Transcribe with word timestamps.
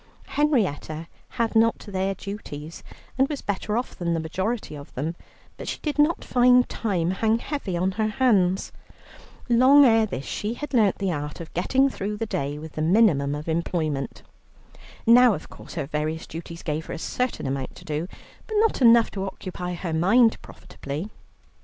Henrietta 0.29 1.07
had 1.37 1.55
not 1.55 1.77
their 1.77 2.15
duties, 2.15 2.81
and 3.19 3.29
was 3.29 3.43
better 3.43 3.77
off 3.77 3.95
than 3.95 4.15
the 4.15 4.19
majority 4.19 4.73
of 4.75 4.91
them, 4.95 5.15
but 5.57 5.67
she 5.67 5.77
did 5.81 5.99
not 5.99 6.25
find 6.25 6.67
time 6.67 7.11
hang 7.11 7.37
heavy 7.37 7.77
on 7.77 7.91
her 7.91 8.07
hands. 8.07 8.71
Long 9.47 9.85
ere 9.85 10.07
this 10.07 10.25
she 10.25 10.55
had 10.55 10.73
learnt 10.73 10.97
the 10.97 11.11
art 11.11 11.39
of 11.39 11.53
getting 11.53 11.87
through 11.87 12.17
the 12.17 12.25
day 12.25 12.57
with 12.57 12.71
the 12.71 12.81
minimum 12.81 13.35
of 13.35 13.47
employment. 13.47 14.23
Now, 15.05 15.35
of 15.35 15.49
course, 15.49 15.75
her 15.75 15.85
various 15.85 16.25
duties 16.25 16.63
gave 16.63 16.87
her 16.87 16.93
a 16.95 16.97
certain 16.97 17.45
amount 17.45 17.75
to 17.75 17.85
do, 17.85 18.07
but 18.47 18.55
not 18.57 18.81
enough 18.81 19.11
to 19.11 19.27
occupy 19.27 19.75
her 19.75 19.93
mind 19.93 20.41
profitably. 20.41 21.11